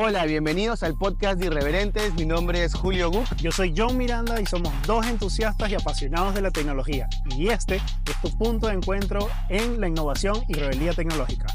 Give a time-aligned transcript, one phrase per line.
[0.00, 2.14] Hola, bienvenidos al podcast de Irreverentes.
[2.14, 3.34] Mi nombre es Julio Guk.
[3.38, 7.08] Yo soy John Miranda y somos dos entusiastas y apasionados de la tecnología.
[7.36, 11.46] Y este es tu punto de encuentro en la innovación y rebeldía tecnológica.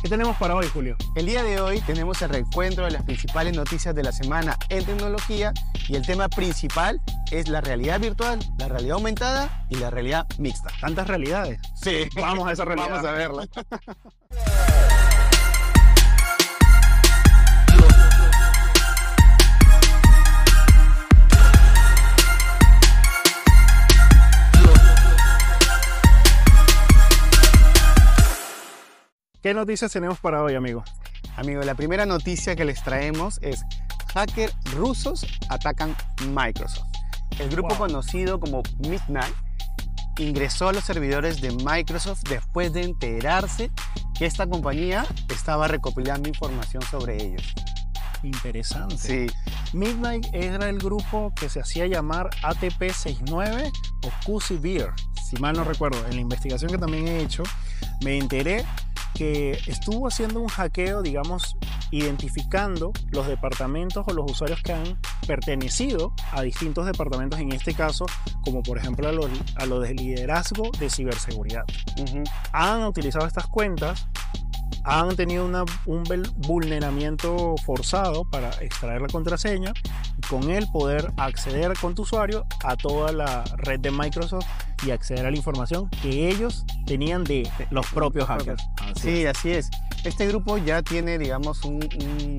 [0.00, 0.96] ¿Qué tenemos para hoy, Julio?
[1.16, 4.84] El día de hoy tenemos el reencuentro de las principales noticias de la semana en
[4.84, 5.52] tecnología
[5.88, 7.00] y el tema principal
[7.32, 10.70] es la realidad virtual, la realidad aumentada y la realidad mixta.
[10.80, 11.60] ¿Tantas realidades?
[11.74, 12.90] Sí, Vamos a esa realidad.
[12.90, 13.48] Vamos a verla.
[29.48, 30.84] ¿Qué noticias tenemos para hoy, amigo?
[31.38, 33.64] Amigo, la primera noticia que les traemos es
[34.12, 35.96] hackers rusos atacan
[36.34, 36.86] Microsoft.
[37.38, 37.78] El grupo Wow.
[37.78, 39.34] conocido como Midnight
[40.18, 43.70] ingresó a los servidores de Microsoft después de enterarse
[44.18, 47.54] que esta compañía estaba recopilando información sobre ellos.
[48.22, 48.98] Interesante.
[48.98, 49.26] Sí,
[49.72, 53.72] Midnight era el grupo que se hacía llamar ATP69
[54.04, 54.92] o QC Beer,
[55.26, 56.04] si mal no recuerdo.
[56.06, 57.44] En la investigación que también he hecho,
[58.04, 58.66] me enteré
[59.18, 61.56] que estuvo haciendo un hackeo, digamos,
[61.90, 68.06] identificando los departamentos o los usuarios que han pertenecido a distintos departamentos, en este caso,
[68.44, 71.64] como por ejemplo a los, a los de liderazgo de ciberseguridad.
[72.52, 74.06] Han utilizado estas cuentas
[74.84, 76.04] han tenido una- un
[76.36, 79.72] vulneramiento forzado para extraer la contraseña
[80.16, 84.46] y con él poder acceder con tu usuario a toda la red de Microsoft
[84.86, 88.62] y acceder a la información que ellos tenían de los propios hackers.
[88.80, 89.70] Así Sí, así es.
[90.04, 92.36] Este grupo ya tiene, digamos, un, un-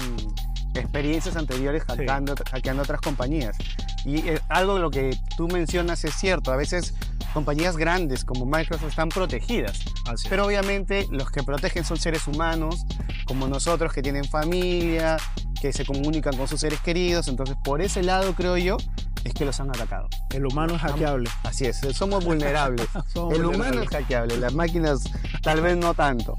[0.75, 1.87] experiencias anteriores Sí.
[1.97, 3.57] hackeando, hackeando otras compañías.
[4.05, 6.51] Y eh, algo de lo que tú mencionas es cierto.
[6.51, 6.93] A veces
[7.33, 9.79] compañías grandes como Microsoft están protegidas.
[10.07, 10.27] así.
[10.29, 12.85] Pero obviamente los que protegen son seres humanos,
[13.25, 15.17] como nosotros que tienen familia,
[15.61, 17.27] que se comunican con sus seres queridos.
[17.27, 18.77] Entonces, por ese lado, creo yo,
[19.23, 20.07] es que los han atacado.
[20.31, 21.29] el humano es hackeable.
[21.43, 22.87] Así es, somos vulnerables.
[23.13, 25.03] Somos El humano es hackeable, las máquinas
[25.41, 26.35] tal vez no tanto.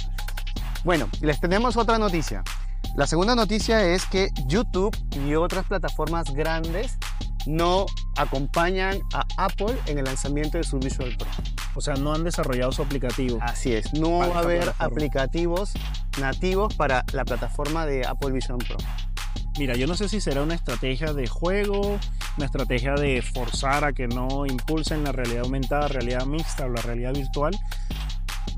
[0.85, 2.43] Bueno, les tenemos otra noticia.
[2.97, 6.99] La segunda noticia es que YouTube y otras plataformas grandes
[7.47, 7.87] no
[8.17, 11.29] acompañan a Apple en el lanzamiento de su Visual Pro.
[11.75, 13.39] O sea, no han desarrollado su aplicativo.
[13.43, 15.73] Así es, no va a haber aplicativos
[16.21, 18.77] nativos para la plataforma de Apple Vision Pro.
[19.59, 21.99] Mira, yo no sé si será una estrategia de juego,
[22.37, 26.81] una estrategia de forzar a que no impulsen la realidad aumentada, realidad mixta o la
[26.83, 27.57] realidad virtual,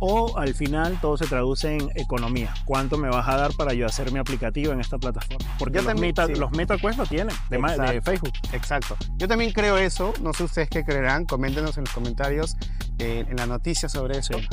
[0.05, 2.53] o al final todo se traduce en economía.
[2.65, 5.47] ¿Cuánto me vas a dar para yo hacer mi aplicativo en esta plataforma?
[5.59, 6.35] Porque Yo los, también, meta, sí.
[6.35, 8.03] los MetaQuest lo tienen, de, de.
[8.03, 8.33] Facebook.
[8.53, 8.97] Exacto.
[9.17, 10.13] Yo también creo eso.
[10.21, 11.25] No sé ustedes qué creerán.
[11.25, 12.57] Coméntenos en los comentarios
[12.99, 14.35] eh, en la noticia sobre eso.
[14.39, 14.49] Sí.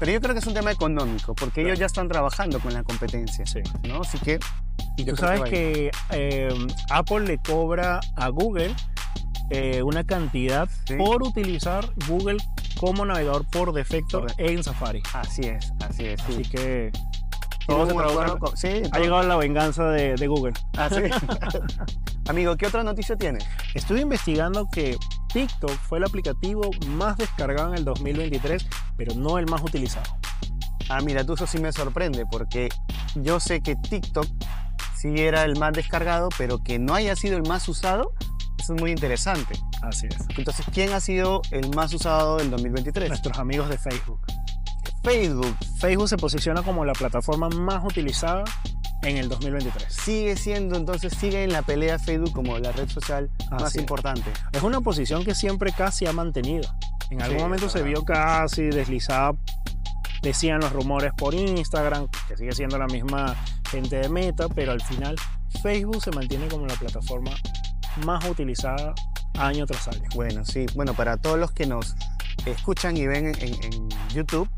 [0.00, 1.80] Pero yo creo que es un tema económico, porque ellos Claro.
[1.80, 3.60] ya están trabajando con la competencia, Sí.
[3.84, 4.00] ¿no?
[4.02, 4.38] Así que
[5.04, 6.48] yo tú sabes que eh,
[6.90, 8.74] Apple le cobra a Google
[9.50, 10.96] eh, una cantidad Sí.
[10.96, 12.36] por utilizar Google
[12.78, 14.42] como navegador por defecto Correcto.
[14.44, 15.02] en Safari.
[15.14, 16.20] Así es, así es.
[16.22, 16.32] Sí.
[16.34, 16.92] Así que
[17.66, 17.94] Todo se
[18.38, 20.52] con- sí, ha llegado la venganza de, de Google.
[20.76, 21.02] Ah, sí.
[22.28, 23.44] Amigo, ¿qué otra noticia tienes?
[23.74, 24.96] Estuve investigando que
[25.32, 28.66] TikTok fue el aplicativo más descargado en el 2023,
[28.96, 30.10] pero no el más utilizado.
[30.90, 32.68] Ah, mira, tú eso sí me sorprende, porque
[33.14, 34.26] yo sé que TikTok
[35.00, 38.12] sí era el más descargado, pero que no haya sido el más usado,
[38.58, 39.54] eso es muy interesante.
[39.82, 40.16] Así es.
[40.36, 43.08] Entonces, ¿quién ha sido el más usado del 2023?
[43.08, 44.20] Nuestros amigos de Facebook.
[45.04, 48.44] Facebook Facebook se posiciona como la plataforma más utilizada
[49.02, 49.92] en el 2023.
[49.92, 53.82] sigue siendo, entonces sigue en la pelea Facebook como la red social más Así es.
[53.82, 54.28] importante.
[54.52, 56.68] Es una posición que siempre casi ha mantenido.
[57.10, 59.32] En algún Sí, momento se vio casi deslizada,
[60.20, 63.36] decían los rumores por Instagram, que sigue siendo la misma
[63.68, 65.16] gente de Meta, pero al final
[65.62, 67.30] Facebook se mantiene como la plataforma
[68.04, 68.94] más utilizada
[69.38, 70.08] año tras año.
[70.14, 71.94] Bueno, sí, bueno, para todos los que nos
[72.46, 74.48] escuchan y ven en, en YouTube,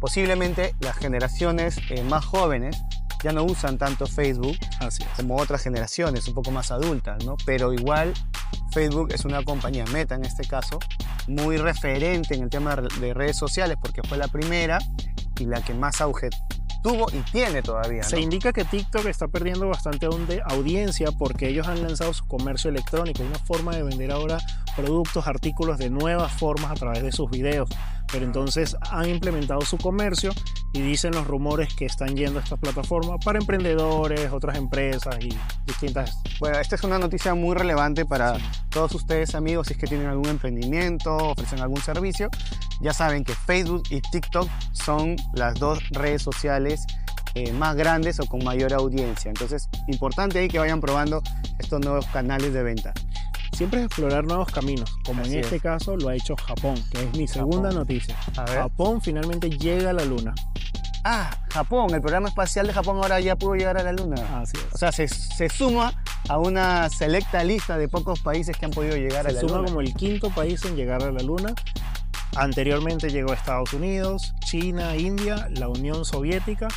[0.00, 2.76] posiblemente las generaciones eh, más jóvenes
[3.22, 7.36] ya no usan tanto Facebook Así como otras generaciones un poco más adultas, ¿no?
[7.44, 8.14] Pero igual
[8.72, 10.78] Facebook es una compañía meta en este caso,
[11.28, 14.78] muy referente en el tema de redes sociales porque fue la primera
[15.38, 16.30] y la que más auge
[16.82, 18.02] tuvo y tiene todavía.
[18.02, 20.06] Se indica que TikTok está perdiendo bastante
[20.44, 24.38] audiencia porque ellos han lanzado su comercio electrónico, una forma de vender ahora
[24.76, 27.68] productos, artículos de nuevas formas a través de sus videos.
[28.12, 30.32] Pero entonces han implementado su comercio
[30.72, 35.36] y dicen los rumores que están yendo a esta plataforma para emprendedores, otras empresas y
[35.66, 36.12] distintas.
[36.40, 38.42] Bueno, esta es una noticia muy relevante para Sí.
[38.70, 42.28] todos ustedes amigos si es que tienen algún emprendimiento, ofrecen algún servicio.
[42.80, 46.84] Ya saben que Facebook y TikTok son las dos redes sociales
[47.36, 49.28] eh, más grandes o con mayor audiencia.
[49.28, 51.22] Entonces, importante ahí que vayan probando
[51.60, 52.92] estos nuevos canales de venta.
[53.60, 55.62] Siempre es explorar nuevos caminos, como Así en este es.
[55.62, 57.74] caso lo ha hecho Japón, que es mi segunda Japón.
[57.74, 58.16] noticia.
[58.38, 58.46] A.
[58.46, 60.32] Japón finalmente llega a la luna.
[61.04, 64.16] Ah, Japón, el programa espacial de Japón ahora ya pudo llegar a la Luna.
[64.40, 64.74] Así es.
[64.74, 65.92] O sea, se, se suma
[66.30, 69.56] a una selecta lista de pocos países que han podido llegar a Se la suma
[69.56, 69.68] Luna.
[69.68, 71.52] como el quinto país en llegar a la Luna.
[72.36, 76.68] Anteriormente llegó Estados Unidos, China, India, la Unión Soviética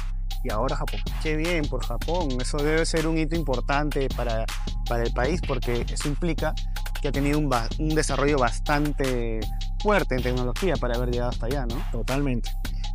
[0.43, 0.99] y ahora Japón.
[1.21, 2.29] Qué bien por Japón.
[2.41, 4.45] Eso debe ser un hito importante para,
[4.87, 6.53] para el país porque eso implica
[7.01, 7.49] que ha tenido un,
[7.79, 9.39] un desarrollo bastante
[9.81, 11.75] fuerte en tecnología para haber llegado hasta allá, ¿no?
[11.91, 12.49] Totalmente.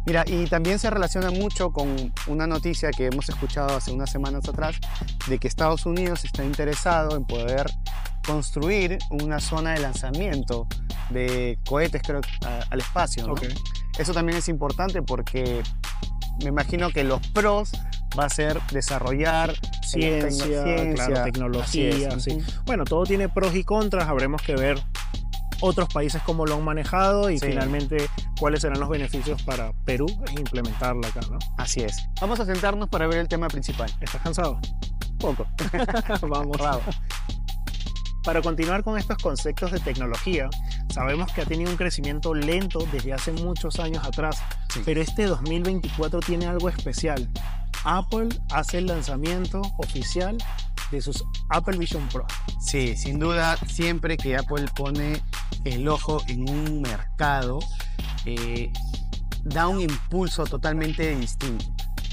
[0.06, 4.48] Mira, y también se relaciona mucho con una noticia que hemos escuchado hace unas semanas
[4.48, 4.76] atrás
[5.28, 7.66] de que Estados Unidos está interesado en poder
[8.26, 10.66] construir una zona de lanzamiento
[11.10, 13.26] de cohetes creo, a- al espacio.
[13.26, 13.32] ¿no?
[13.32, 13.42] Ok.
[13.98, 15.62] Eso también es importante porque
[16.42, 17.72] me imagino que los pros
[18.18, 19.54] va a ser desarrollar
[19.86, 22.38] Ciencia, tecno- claro, Así tecnología, sí.
[22.66, 24.08] Bueno, todo tiene pros y contras.
[24.08, 24.82] Habremos que ver
[25.60, 27.46] otros países cómo lo han manejado y Sí.
[27.46, 28.08] finalmente
[28.38, 31.38] cuáles serán los beneficios para Perú en implementarla acá, ¿no?
[31.56, 31.96] Así es.
[32.20, 33.90] Vamos a sentarnos para ver el tema principal.
[34.00, 34.60] ¿Estás cansado?
[35.18, 35.46] Poco.
[36.28, 36.56] Vamos.
[36.56, 36.80] Bravo.
[38.24, 40.50] Para continuar con estos conceptos de tecnología,
[40.92, 44.42] sabemos que ha tenido un crecimiento lento desde hace muchos años atrás.
[44.84, 47.28] Pero este 2024 tiene algo especial.
[47.84, 50.38] Apple hace el lanzamiento oficial
[50.90, 52.26] de sus Apple Vision Pro.
[52.60, 55.22] Sí, sin duda, siempre que Apple pone
[55.64, 57.58] el ojo en un mercado,
[58.24, 58.72] eh,
[59.44, 61.64] da un impulso totalmente distinto.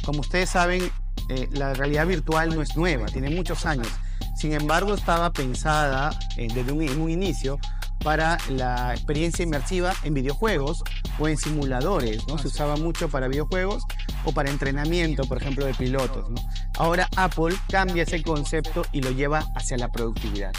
[0.03, 0.83] Como ustedes saben,
[1.29, 3.88] eh, la realidad virtual no es nueva, tiene muchos años.
[4.35, 7.57] Sin embargo, estaba pensada eh, desde un, en un inicio
[8.03, 10.83] para la experiencia inmersiva en videojuegos
[11.19, 12.38] o en simuladores, ¿no?
[12.38, 13.83] Se usaba mucho para videojuegos
[14.25, 16.42] o para entrenamiento, por ejemplo, de pilotos, ¿no?
[16.77, 20.51] Ahora Apple cambia ese concepto y lo lleva hacia la productividad.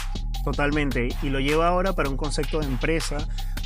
[0.43, 1.09] Totalmente.
[1.21, 3.17] Y lo lleva ahora para un concepto de empresa,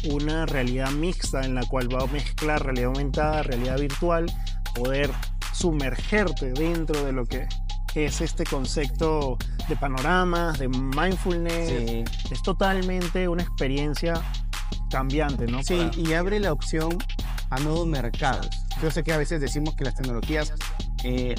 [0.09, 4.25] una realidad mixta en la cual va a mezclar realidad aumentada, realidad virtual,
[4.74, 5.12] poder
[5.53, 7.47] sumergerte dentro de lo que
[7.95, 12.05] es este concepto de panoramas, de mindfulness.
[12.31, 14.21] Es totalmente una experiencia
[14.89, 15.63] cambiante, ¿no?
[15.63, 16.97] Sí, Para- y abre la opción
[17.49, 18.49] a nuevos mercados.
[18.81, 20.53] Yo sé que a veces decimos que las tecnologías
[21.03, 21.35] eh,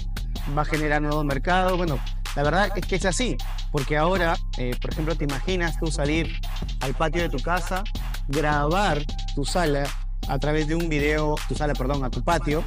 [0.57, 1.77] va a generar nuevos mercados.
[1.77, 1.99] Bueno,
[2.37, 3.37] la verdad es que es así,
[3.71, 6.41] porque ahora, eh, por ejemplo, te imaginas tú salir
[6.81, 7.83] al patio de tu casa,
[8.29, 9.03] grabar
[9.35, 9.85] tu sala
[10.29, 12.65] a través de un video, tu sala, perdón, a tu patio,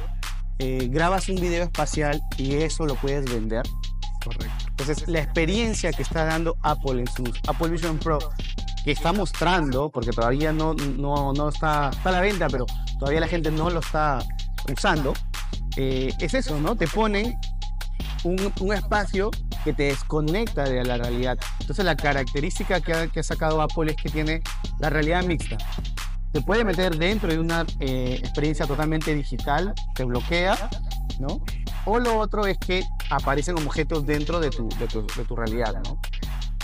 [0.58, 3.62] eh, grabas un video espacial y eso lo puedes vender.
[4.24, 4.64] Correcto.
[4.68, 8.18] Entonces, la experiencia que está dando Apple en sus Apple Vision Pro,
[8.84, 12.66] que está mostrando, porque todavía no, no, no está, está a la venta, pero
[12.98, 14.18] todavía la gente no lo está
[14.72, 15.12] usando,
[15.76, 16.76] eh, es eso, ¿no?
[16.76, 17.38] Te ponen
[18.24, 19.30] un, un espacio
[19.64, 21.38] que te desconecta de la realidad.
[21.60, 24.42] Entonces, la característica que ha, que ha sacado Apple es que tiene
[24.78, 25.58] la realidad mixta.
[26.36, 30.68] Te puede meter dentro de una eh, experiencia totalmente digital, te bloquea,
[31.18, 31.40] ¿no?
[31.86, 35.80] O lo otro es que aparecen objetos dentro de tu, de tu, de tu realidad,
[35.86, 35.98] ¿no?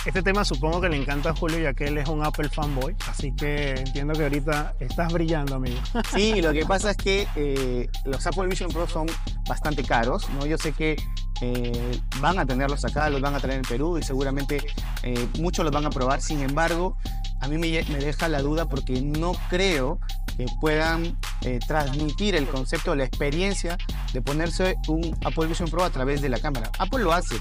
[0.05, 2.95] Este tema supongo que le encanta a Julio ya que él es un Apple fanboy,
[3.09, 5.81] así que entiendo que ahorita estás brillando, amigo.
[6.15, 9.07] Sí, lo que pasa es que eh, los Apple Vision Pro son
[9.49, 10.45] bastante caros, ¿no?
[10.45, 10.97] Yo sé que
[11.41, 14.63] eh, van a tenerlos acá, los van a tener en Perú y seguramente
[15.03, 16.21] eh, muchos los van a probar.
[16.21, 16.99] Sin embargo,
[17.43, 19.99] a mí me, deja la duda porque no creo
[20.37, 23.77] que puedan eh, transmitir el concepto, la experiencia
[24.13, 26.71] de ponerse un Apple Vision Pro a través de la cámara.
[26.79, 27.35] Apple lo hace,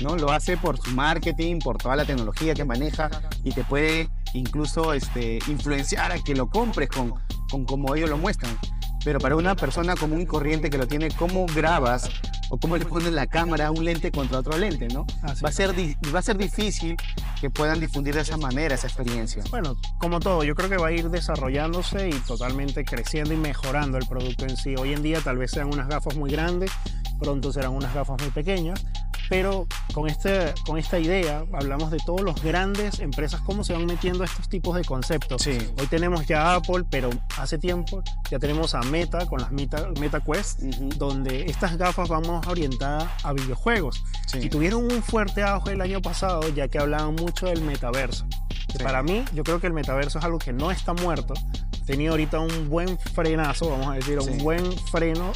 [0.00, 0.16] ¿no?
[0.16, 3.10] Lo hace por su marketing, por toda la tecnología que maneja
[3.44, 7.12] y te puede incluso este, influenciar a que lo compres con,
[7.50, 8.58] con como ellos lo muestran.
[9.04, 12.08] Pero para una persona común y corriente que lo tiene, ¿cómo grabas
[12.54, 15.06] o cómo le pones la cámara a un lente contra otro lente, no?
[15.22, 15.74] Así Va a ser,
[16.14, 16.96] va a ser difícil
[17.40, 19.42] que puedan difundir de esa manera esa experiencia.
[19.50, 23.98] Bueno, como todo, yo creo que va a ir desarrollándose y totalmente creciendo y mejorando
[23.98, 24.76] el producto en sí.
[24.76, 26.70] Hoy en día tal vez sean unas gafas muy grandes,
[27.18, 28.84] pronto serán unas gafas muy pequeñas,
[29.28, 33.86] pero con, este, con esta idea hablamos de todos los grandes empresas, cómo se van
[33.86, 35.42] metiendo estos tipos de conceptos.
[35.42, 35.58] Sí.
[35.78, 40.20] Hoy tenemos ya Apple, pero hace tiempo ya tenemos a Meta con las Meta, Meta
[40.20, 44.02] Quest, donde estas gafas vamos orientadas a videojuegos.
[44.26, 44.38] Sí.
[44.42, 48.26] Y tuvieron un fuerte auge el año pasado, ya que hablaban mucho del metaverso.
[48.72, 48.82] Sí.
[48.82, 51.34] Para mí, yo creo que el metaverso es algo que no está muerto.
[51.34, 55.32] Ha tenido ahorita un buen frenazo, vamos a decir, un buen freno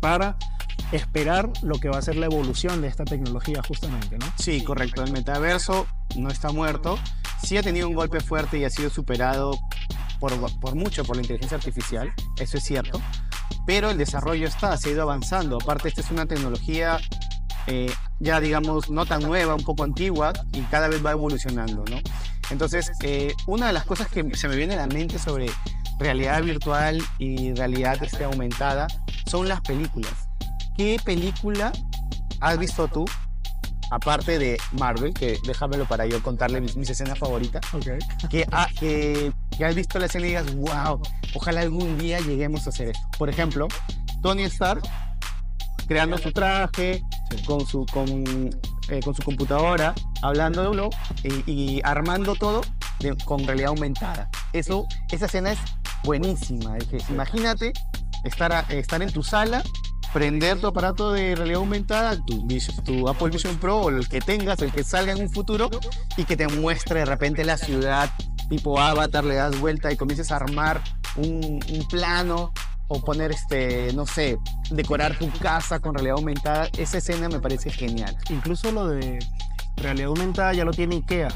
[0.00, 0.36] para
[0.92, 4.26] esperar lo que va a ser la evolución de esta tecnología justamente, ¿no?
[4.38, 5.02] Sí, correcto.
[5.02, 6.98] El metaverso no está muerto.
[7.42, 9.58] Sí ha tenido un golpe fuerte y ha sido superado
[10.20, 12.12] por, por mucho por la inteligencia artificial.
[12.38, 13.00] Eso es cierto.
[13.66, 15.58] pero el desarrollo está, se ha ido avanzando.
[15.60, 16.98] Aparte, esta es una tecnología
[17.66, 21.98] eh, ya, digamos, no tan nueva, un poco antigua y cada vez va evolucionando, ¿no?
[22.50, 25.50] Entonces, eh, una de las cosas que se me viene a la mente sobre
[25.98, 28.86] realidad virtual y realidad este, aumentada
[29.26, 30.25] son las películas.
[30.76, 31.72] ¿Qué película
[32.40, 33.04] has visto tú
[33.90, 37.62] aparte de Marvel, que déjamelo para yo contarle mis, escenas favoritas,
[38.28, 38.46] que,
[38.78, 41.00] que, que, has visto la escena y digas, wow,
[41.34, 43.08] ojalá algún día lleguemos a hacer esto.
[43.18, 43.68] Por ejemplo,
[44.22, 44.82] Tony Stark
[45.86, 47.02] creando su traje,
[47.46, 48.08] con, su, con,
[48.88, 50.90] eh, con su computadora, hablándolo
[51.22, 52.62] y, y armando todo
[53.24, 54.28] con realidad aumentada.
[54.52, 55.58] Eso, esa escena es
[56.02, 56.76] buenísima.
[57.08, 57.72] imagínate
[58.24, 59.62] estar, estar en tu sala
[60.16, 62.48] prender tu aparato de realidad aumentada, tu,
[62.86, 65.68] tu Apple Vision Pro o el que tengas, el que salga en un futuro
[66.16, 68.08] y que te muestre de repente la ciudad
[68.48, 70.80] tipo avatar, le das vuelta y comiences a armar
[71.16, 72.50] un, un plano
[72.88, 74.38] o poner este, no sé,
[74.70, 78.16] decorar tu casa con realidad aumentada, esa escena me parece genial.
[78.30, 79.18] Incluso lo de
[79.76, 81.28] realidad aumentada ya lo tiene IKEA.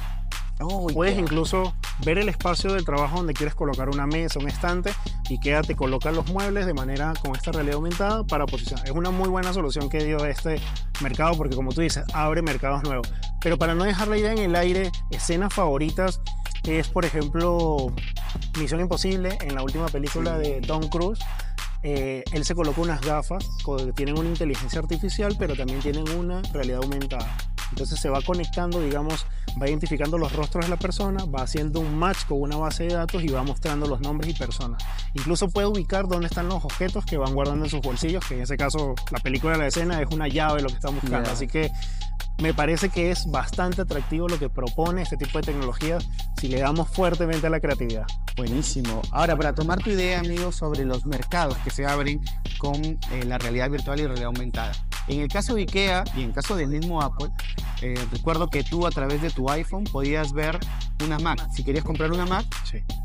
[0.63, 4.92] Oh, Puedes incluso ver el espacio del trabajo donde quieres colocar una mesa, un estante,
[5.28, 8.87] y queda te coloca los muebles de manera con esta realidad aumentada para posicionar.
[8.87, 10.61] Es una muy buena solución que dio este
[11.00, 13.12] mercado porque como tú dices, abre mercados nuevos.
[13.40, 16.21] Pero para no dejar la idea en el aire, escenas favoritas
[16.64, 17.92] es por ejemplo
[18.59, 21.21] Misión Imposible en la última película de Tom Cruise.
[21.83, 26.42] Eh, él se colocó unas gafas que tienen una inteligencia artificial, pero también tienen una
[26.52, 27.37] realidad aumentada.
[27.71, 29.26] Entonces se va conectando, digamos,
[29.61, 32.95] va identificando los rostros de la persona, va haciendo un match con una base de
[32.95, 34.83] datos y va mostrando los nombres y personas.
[35.14, 38.42] Incluso puede ubicar dónde están los objetos que van guardando en sus bolsillos, que en
[38.42, 41.30] ese caso la película de la escena es una llave lo que están buscando.
[41.30, 41.71] Así que
[42.40, 46.09] me parece que es bastante atractivo lo que propone este tipo de tecnologías
[46.40, 48.07] si le damos fuertemente a la creatividad.
[48.37, 49.02] Buenísimo.
[49.11, 52.21] Ahora, para tomar tu idea, amigo, sobre los mercados que se abren
[52.59, 54.73] con eh, la realidad virtual y realidad aumentada.
[55.11, 57.31] En el caso de IKEA y en el caso del mismo Apple,
[57.83, 60.57] eh, recuerdo que tú a través de tu iPhone podías ver
[61.05, 61.49] una Mac.
[61.52, 62.47] Si querías comprar una Mac,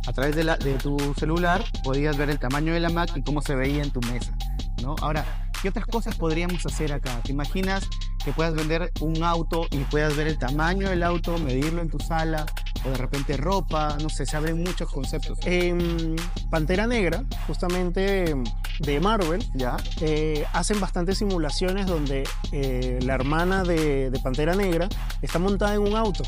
[0.05, 3.23] a través de, la, de tu celular podías ver el tamaño de la Mac y
[3.23, 4.37] cómo se veía en tu mesa.
[4.83, 4.95] ¿no?
[5.01, 7.21] Ahora, ¿qué otras cosas podríamos hacer acá?
[7.23, 7.89] ¿Te imaginas
[8.23, 11.97] que puedas vender un auto y puedas ver el tamaño del auto, medirlo en tu
[11.97, 12.45] sala,
[12.85, 15.39] o de repente ropa, no sé, se abren muchos conceptos.
[15.45, 16.15] En
[16.49, 18.35] Pantera Negra, justamente
[18.79, 19.77] de Marvel, ¿Ya?
[20.01, 24.89] Eh, hacen bastantes simulaciones donde eh, la hermana de, Pantera Negra
[25.21, 26.23] está montada en un auto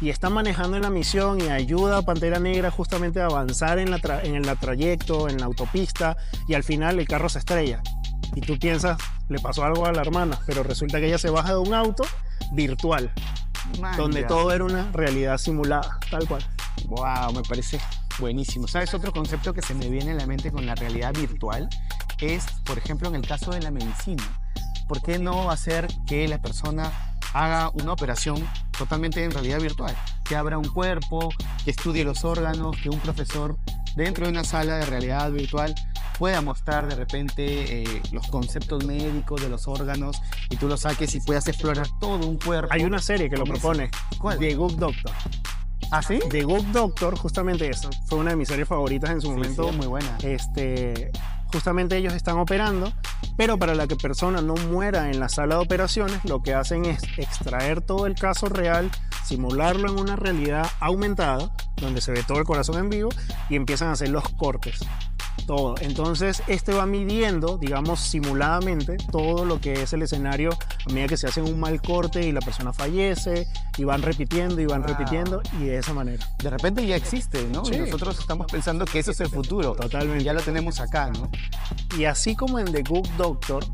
[0.00, 3.90] y está manejando en la misión y ayuda a Pantera Negra justamente a avanzar en,
[3.90, 6.16] la en el trayecto, en la autopista
[6.48, 7.80] y al final el carro se estrella.
[8.34, 11.52] Y tú piensas, le pasó algo a la hermana, pero resulta que ella se baja
[11.52, 12.04] de un auto
[12.52, 13.12] virtual
[13.96, 16.44] donde todo era una realidad simulada, tal cual.
[16.86, 17.80] Wow, me parece
[18.18, 18.66] buenísimo.
[18.66, 18.94] ¿Sabes?
[18.94, 21.68] Otro concepto que se me viene a la mente con la realidad virtual
[22.20, 24.22] es, por ejemplo, en el caso de la medicina.
[24.88, 26.90] ¿Por qué no hacer que la persona
[27.34, 29.96] haga una operación totalmente en realidad virtual?
[30.24, 31.30] Que abra un cuerpo,
[31.64, 33.56] que estudie los órganos, que un profesor
[33.96, 35.74] dentro de una sala de realidad virtual
[36.18, 41.14] pueda mostrar de repente eh, los conceptos médicos de los órganos y tú lo saques
[41.14, 42.68] y puedas explorar todo un cuerpo.
[42.72, 44.38] Hay una serie que lo propone, ¿Cuál?
[44.38, 45.12] The Good Doctor.
[45.90, 46.20] ¿Ah, sí?
[46.30, 49.72] The Good Doctor, justamente eso, fue una de mis series favoritas en su momento.
[49.72, 50.16] muy buena.
[50.22, 51.10] Este,
[51.52, 52.92] justamente ellos están operando,
[53.36, 56.84] pero para la que persona no muera en la sala de operaciones, lo que hacen
[56.84, 58.90] es extraer todo el caso real,
[59.24, 63.10] simularlo en una realidad aumentada, donde se ve todo el corazón en vivo,
[63.48, 64.80] y empiezan a hacer los cortes
[65.46, 65.74] todo.
[65.80, 71.16] Entonces, este va midiendo, digamos, simuladamente todo lo que es el escenario a medida que
[71.16, 73.46] se hace un mal corte y la persona fallece,
[73.76, 76.26] y van repitiendo y van repitiendo, y de esa manera.
[76.38, 77.62] De repente ya existe, ¿no?
[77.70, 79.74] Y nosotros estamos pensando que eso es el futuro.
[79.74, 80.24] Totalmente.
[80.24, 81.30] Ya lo tenemos acá, ¿no?
[81.98, 83.64] Y así como en The Good Doctor,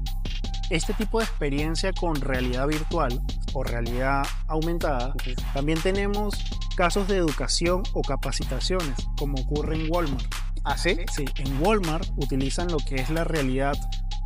[0.71, 3.23] este tipo de experiencia con realidad virtual
[3.55, 5.15] o realidad aumentada,
[5.55, 6.35] también tenemos
[6.77, 10.33] casos de educación o capacitaciones, como ocurre en Walmart.
[10.65, 10.97] ¿Ah, sí?
[11.15, 13.75] Sí, en Walmart utilizan lo que es la realidad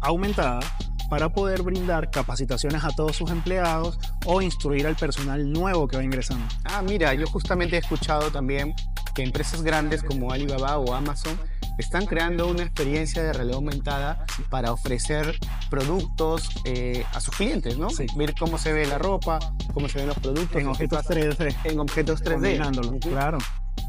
[0.02, 0.60] aumentada
[1.08, 6.04] para poder brindar capacitaciones a todos sus empleados o instruir al personal nuevo que va
[6.04, 6.44] ingresando.
[6.64, 8.74] Ah, mira, yo justamente he escuchado también
[9.14, 11.38] que empresas grandes como Alibaba o Amazon
[11.78, 15.38] están creando una experiencia de realidad aumentada para ofrecer
[15.70, 17.90] productos eh, a sus clientes, ¿no?
[17.90, 18.06] Sí.
[18.16, 19.38] Ver cómo se ve la ropa,
[19.72, 20.60] cómo se ven los productos.
[20.60, 21.56] En objetos 3D.
[21.64, 23.00] En objetos 3D.
[23.00, 23.38] Claro.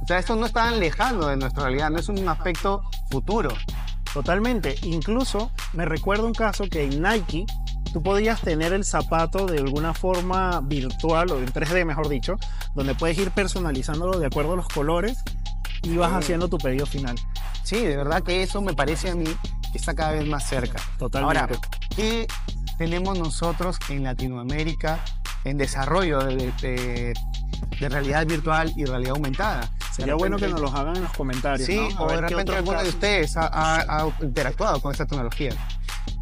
[0.04, 3.50] O sea, esto no está tan lejano de nuestra realidad, no es un aspecto futuro.
[4.14, 4.76] Totalmente.
[4.84, 7.46] Incluso me recuerdo un caso que en Nike
[7.94, 12.36] tú podías tener el zapato de alguna forma virtual o en 3D, mejor dicho,
[12.76, 15.24] donde puedes ir personalizándolo de acuerdo a los colores
[15.82, 17.16] y vas haciendo tu pedido final.
[17.64, 19.26] Sí, de verdad que eso me parece a mí
[19.74, 20.80] está cada vez más cerca.
[21.00, 21.40] Totalmente.
[21.40, 21.60] Ahora,
[21.96, 22.28] ¿qué
[22.78, 25.00] tenemos nosotros en Latinoamérica
[25.44, 27.14] en desarrollo de, de-
[27.80, 29.70] de realidad virtual y realidad aumentada?
[29.94, 31.68] Sería De bueno que nos los hagan en los comentarios.
[31.68, 31.98] Sí, ¿no?
[32.00, 32.94] A o de repente alguno de casos.
[32.96, 35.52] ustedes ha, ha- ha interactuado con esta tecnología.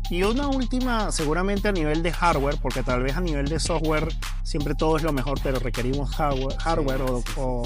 [0.10, 4.14] Y una última, seguramente a nivel de hardware, porque tal vez a nivel de software
[4.44, 7.34] siempre todo es lo mejor, pero requerimos hardware, hardware o, sí, sí.
[7.38, 7.64] o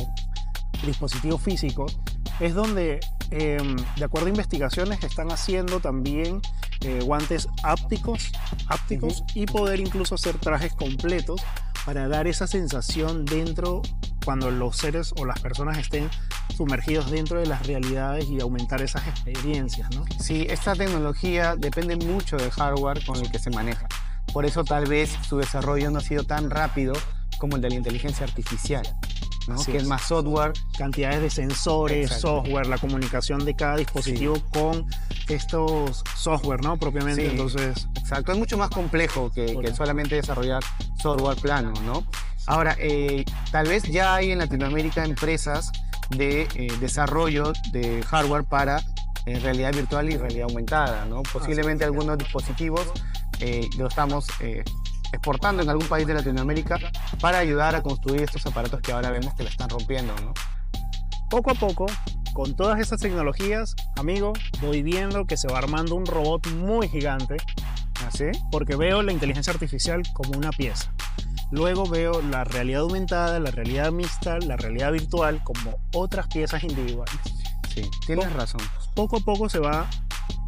[0.86, 1.98] dispositivos físicos,
[2.40, 3.00] es donde,
[3.32, 3.58] eh,
[3.96, 6.40] de acuerdo a investigaciones, están haciendo también
[6.82, 8.32] eh, guantes ápticos,
[8.68, 11.42] ápticos y poder incluso hacer trajes completos
[11.84, 13.82] para dar esa sensación dentro
[14.26, 16.10] cuando los seres o las personas estén
[16.58, 20.04] sumergidos dentro de las realidades y aumentar esas experiencias, ¿no?
[20.20, 23.88] Sí, esta tecnología depende mucho del hardware con el que se maneja.
[24.34, 26.94] Por eso tal vez su desarrollo no ha sido tan rápido
[27.40, 28.84] como el de la inteligencia artificial,
[29.48, 29.64] ¿no?
[29.64, 29.84] Que es.
[29.84, 29.88] es.
[29.88, 30.54] más software.
[30.78, 32.42] cantidades de sensores, Exacto.
[32.44, 34.88] software, la comunicación de cada dispositivo con
[35.30, 36.78] estos software, ¿no?
[36.78, 37.24] Propiamente.
[37.24, 37.32] Sí.
[37.32, 40.64] Entonces, Exacto, es mucho más complejo que, que solamente desarrollar
[41.02, 42.06] software plano, ¿no?
[42.48, 45.72] Ahora, eh, tal vez ya hay en Latinoamérica empresas
[46.10, 48.82] de eh, desarrollo de hardware para
[49.26, 51.24] eh, realidad virtual y realidad aumentada, ¿no?
[51.24, 52.92] Posiblemente algunos dispositivos
[53.78, 54.28] lo estamos
[55.12, 56.80] exportando en algún país de Latinoamérica
[57.20, 60.34] para ayudar a construir estos aparatos que ahora vemos que la están rompiendo, ¿no?
[61.30, 61.86] poco a poco,
[62.34, 67.36] con todas esas tecnologías, amigo, voy viendo que se va armando un robot muy gigante,
[68.08, 68.26] ¿Así?
[68.52, 70.94] porque veo la inteligencia artificial como una pieza.
[71.56, 77.16] Luego veo la realidad aumentada, la realidad mixta, la realidad virtual como otras piezas individuales.
[77.74, 78.60] Sí, tienes razón.
[78.94, 79.90] poco a poco se va,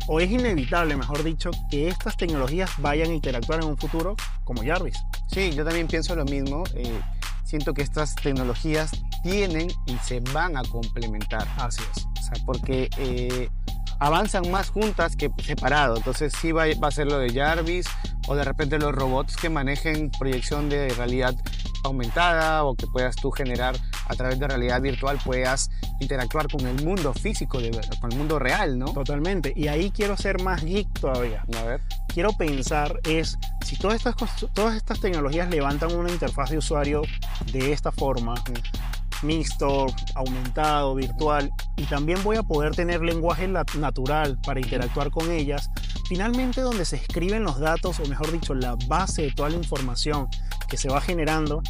[0.07, 4.65] o es inevitable, mejor dicho, que estas tecnologías vayan a interactuar en un futuro como
[4.65, 4.97] Jarvis.
[5.31, 6.65] Sí, yo también pienso lo mismo.
[6.75, 6.99] eh,
[7.45, 8.91] siento que estas tecnologías
[9.23, 11.47] tienen y se van a complementar.
[11.55, 12.05] Así es.
[12.05, 13.49] O sea, porque eh,
[13.99, 15.95] avanzan más juntas que separado.
[15.95, 17.87] Entonces sí va, va a ser lo de Jarvis
[18.27, 21.35] o de repente los robots que manejen proyección de realidad
[21.83, 23.75] aumentada o que puedas tú generar
[24.09, 28.39] a través de realidad virtual, puedas interactuar con el mundo físico, de- con el mundo
[28.39, 28.85] real, ¿no?
[28.93, 29.53] Totalmente.
[29.55, 31.43] Y ahí quiero ser más geek todavía.
[31.57, 31.81] A ver.
[32.13, 34.15] Quiero pensar es, si todas estas,
[34.53, 37.01] todas estas tecnologías levantan una interfaz de usuario
[37.51, 38.33] de esta forma,
[39.23, 45.69] mixto, aumentado, virtual, y también voy a poder tener lenguaje natural para interactuar con ellas,
[46.07, 50.27] finalmente donde se escriben los datos, o mejor dicho, la base de toda la información
[50.67, 51.61] que se va generando,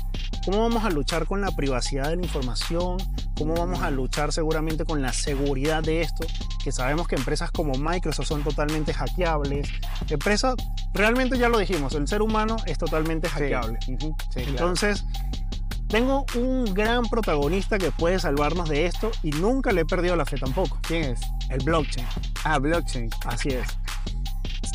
[0.45, 2.97] ¿cómo vamos a luchar con la privacidad de la información?
[3.37, 6.25] ¿Cómo vamos a luchar seguramente con la seguridad de esto?
[6.63, 9.69] Que sabemos que empresas como Microsoft son totalmente hackeables.
[10.09, 10.55] Empresas,
[10.93, 13.77] realmente ya lo dijimos, el ser humano es totalmente hackeable.
[13.85, 14.57] Sí, ujú, sí, claro.
[15.87, 20.25] Tengo un gran protagonista que puede salvarnos de esto y nunca le he perdido la
[20.25, 20.79] fe tampoco.
[20.81, 21.21] ¿quién es?
[21.49, 22.05] El blockchain.
[22.43, 23.09] Ah, blockchain.
[23.25, 23.67] Así es.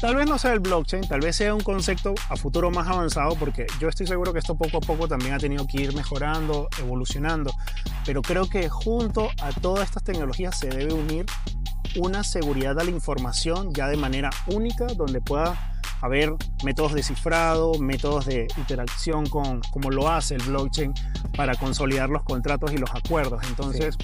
[0.00, 3.36] Tal vez no sea el blockchain, tal vez sea un concepto a futuro más avanzado,
[3.36, 6.68] porque yo estoy seguro que esto poco a poco también ha tenido que ir mejorando,
[6.80, 7.52] evolucionando,
[8.04, 11.26] pero creo que junto a todas estas tecnologías se debe unir
[12.00, 15.71] una seguridad a la información ya de manera única, donde pueda
[16.02, 16.34] haber
[16.64, 20.92] métodos de cifrado, métodos de interacción con, como lo hace el blockchain,
[21.36, 23.42] para consolidar los contratos y los acuerdos.
[23.48, 23.96] Entonces,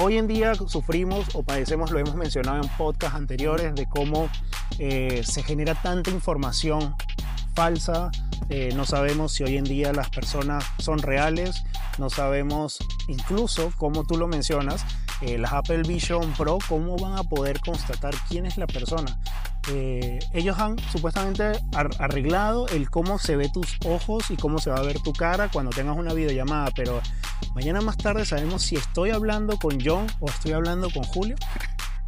[0.00, 4.28] Hoy en día sufrimos o padecemos, lo hemos mencionado en podcasts anteriores, de cómo
[4.80, 6.96] eh, se genera tanta información
[7.54, 8.10] falsa.
[8.48, 11.62] eh, no sabemos si hoy en día las personas son reales.
[11.98, 14.84] No sabemos incluso, como tú lo mencionas,
[15.20, 19.16] eh, las Apple Vision Pro, cómo van a poder constatar quién es la persona.
[19.70, 24.70] Eh, ellos han supuestamente ar- arreglado el cómo se ve tus ojos y cómo se
[24.70, 27.00] va a ver tu cara cuando tengas una videollamada, pero
[27.54, 31.36] mañana más tarde sabemos si estoy hablando con John o estoy hablando con Julio.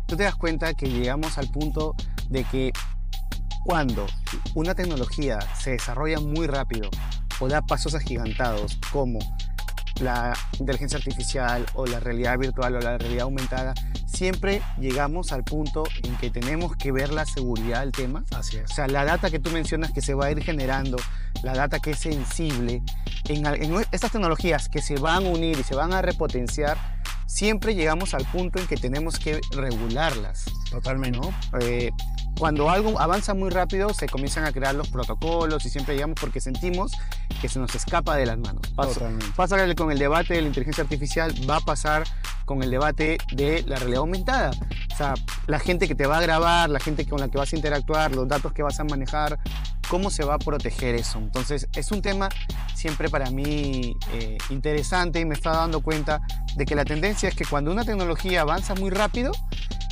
[0.06, 1.94] tú te das cuenta que llegamos al punto
[2.28, 2.72] de que
[3.64, 4.06] cuando
[4.54, 6.90] una tecnología se desarrolla muy rápido
[7.40, 9.18] o da pasos agigantados como
[10.00, 13.74] la inteligencia artificial o la realidad virtual o la realidad aumentada,
[14.06, 18.24] siempre llegamos al punto en que tenemos que ver la seguridad del tema.
[18.34, 20.96] Así O sea, la data que tú mencionas que se va a ir generando,
[21.42, 22.82] la data que es sensible,
[23.28, 26.78] en, en estas tecnologías que se van a unir y se van a repotenciar,
[27.26, 30.44] siempre llegamos al punto en que tenemos que regularlas.
[30.70, 31.18] Totalmente.
[31.18, 31.34] ¿no?
[31.60, 31.90] Eh,
[32.38, 36.40] cuando algo avanza muy rápido, se comienzan a crear los protocolos y siempre llegamos porque
[36.40, 36.92] sentimos
[37.40, 38.62] que se nos escapa de las manos.
[39.36, 42.04] Pasa, con el debate de la inteligencia artificial, va a pasar
[42.44, 44.50] con el debate de la realidad aumentada.
[44.92, 45.14] O sea,
[45.46, 48.14] la gente que te va a grabar, la gente con la que vas a interactuar,
[48.14, 49.38] los datos que vas a manejar,
[49.88, 51.18] cómo se va a proteger eso.
[51.18, 52.28] Entonces, es un tema
[52.74, 56.20] siempre para mí eh, interesante y me está dando cuenta
[56.54, 59.32] de que la tendencia es que cuando una tecnología avanza muy rápido,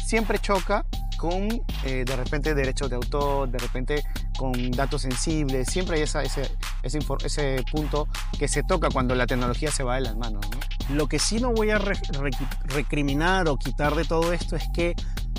[0.06, 0.84] siempre choca
[1.24, 1.48] con
[1.86, 4.04] eh, de repente derechos de autor, de repente
[4.36, 5.66] con datos sensibles.
[5.68, 6.50] Siempre hay esa, ese,
[6.82, 8.08] ese, ese, punto
[8.38, 10.44] que se toca cuando la tecnología se va de las manos.
[10.90, 11.80] Lo que sí no voy a
[12.66, 14.94] recriminar o quitar de todo esto es que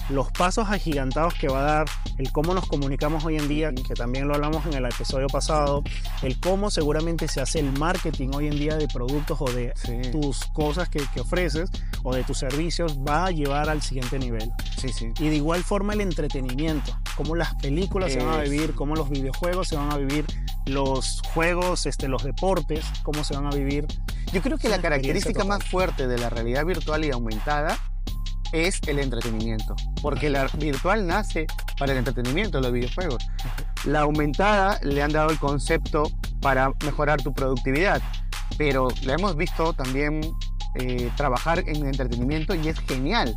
[0.10, 1.88] los pasos agigantados que va a dar,
[2.18, 5.84] el cómo nos comunicamos hoy en día, que también lo hablamos en el episodio pasado,
[6.22, 9.74] el cómo seguramente se hace el marketing hoy en día de productos o de
[10.12, 11.70] tus cosas que, que, ofreces
[12.04, 14.52] o de tus servicios, va a llevar al siguiente nivel.
[14.78, 15.12] Sí, sí.
[15.20, 19.10] Y de igual forma el entretenimiento, cómo las películas se van a vivir, cómo los
[19.10, 20.26] videojuegos se van a vivir,
[20.66, 23.88] los juegos, este, los deportes, cómo se van a vivir.
[24.32, 27.78] Yo creo que la característica más fuerte de la realidad virtual y aumentada
[28.56, 31.46] es el entretenimiento, porque la virtual nace
[31.78, 33.28] para el entretenimiento, los videojuegos.
[33.84, 36.10] La aumentada le han dado el concepto
[36.42, 38.02] para mejorar tu productividad,
[38.58, 40.22] pero la hemos visto también
[40.76, 43.36] eh, trabajar en entretenimiento y es genial,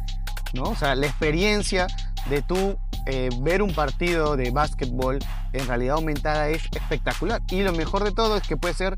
[0.55, 0.65] ¿no?
[0.65, 1.87] O sea, la experiencia
[2.31, 5.19] de tú eh, ver un partido de básquetbol
[5.53, 7.43] en realidad aumentada es espectacular.
[7.51, 8.97] Y lo mejor de todo es que puede ser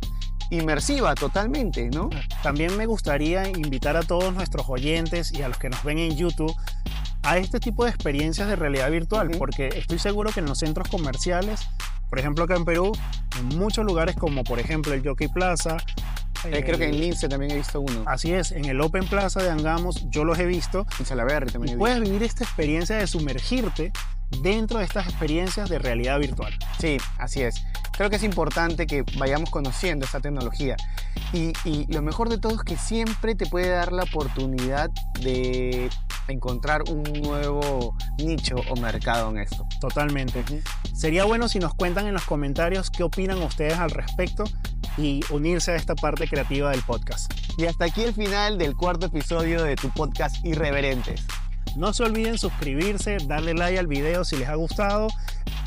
[0.50, 2.10] inmersiva totalmente, ¿no?
[2.42, 6.16] También me gustaría invitar a todos nuestros oyentes y a los que nos ven en
[6.16, 6.54] YouTube
[7.22, 10.88] a este tipo de experiencias de realidad virtual, porque estoy seguro que en los centros
[10.88, 11.60] comerciales,
[12.08, 12.92] por ejemplo acá en Perú,
[13.38, 15.76] en muchos lugares como por ejemplo el Jockey Plaza,
[16.44, 18.02] eh, creo que en Lince también he visto uno.
[18.06, 20.86] Así es, en el Open Plaza de Angamos yo los he visto.
[20.98, 21.76] En Salaberry también.
[21.76, 23.92] Y puedes vivir esta experiencia de sumergirte
[24.42, 26.56] dentro de estas experiencias de realidad virtual.
[26.78, 27.64] Sí, así es.
[27.92, 30.76] Creo que es importante que vayamos conociendo esta tecnología.
[31.32, 31.52] Y,
[31.92, 34.90] lo mejor de todo es que siempre te puede dar la oportunidad
[35.20, 35.90] de
[36.28, 39.66] encontrar un nuevo nicho o mercado en esto.
[39.80, 40.42] Totalmente.
[40.94, 44.44] Sería bueno si nos cuentan en los comentarios qué opinan ustedes al respecto
[44.96, 47.32] y unirse a esta parte creativa del podcast.
[47.58, 51.26] Y hasta aquí el final del cuarto episodio de tu podcast Irreverentes.
[51.76, 55.08] No se olviden suscribirse, darle like al video si les ha gustado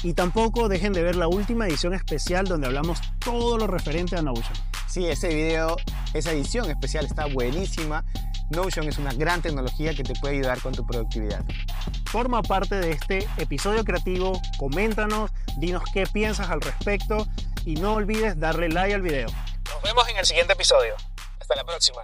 [0.03, 4.21] y tampoco dejen de ver la última edición especial donde hablamos todo lo referente a
[4.21, 4.53] Notion.
[4.87, 5.77] Sí, ese video,
[6.13, 8.03] esa edición especial está buenísima.
[8.49, 11.43] Notion es una gran tecnología que te puede ayudar con tu productividad.
[12.05, 17.27] Forma parte de este episodio creativo, coméntanos, dinos qué piensas al respecto
[17.65, 19.29] y no olvides darle like al video.
[19.73, 20.95] Nos vemos en el siguiente episodio.
[21.39, 22.01] Hasta la próxima.